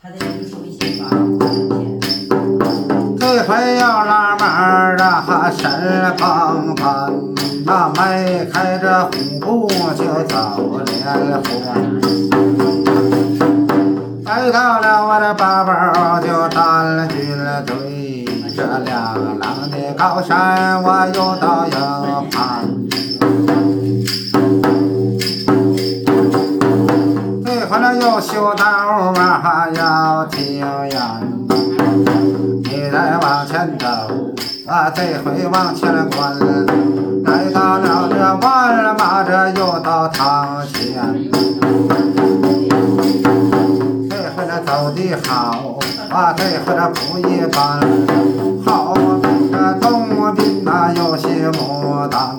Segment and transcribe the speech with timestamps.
[0.00, 1.16] 他得给你手机发照
[1.76, 1.98] 片。
[3.18, 10.96] 这回要拉门儿啊，身蓬蓬，那迈开这虎步就走连
[11.42, 11.48] 环。
[14.24, 17.36] 来到了我的八宝就单军
[17.66, 18.24] 队，
[18.54, 22.68] 这两狼的高山我又到营盘。
[27.94, 31.00] 又修道啊要经远
[32.64, 33.86] 你再往前走
[34.66, 36.38] 啊这回往前关
[37.24, 40.94] 来到了这万人马这又到堂前
[44.10, 45.78] 这回他走的好
[46.10, 48.48] 啊这回他不一般。
[48.64, 48.94] 好
[49.50, 50.30] 这东屋
[50.62, 52.38] 那厅有些牡丹